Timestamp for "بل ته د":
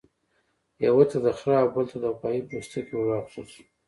1.73-2.05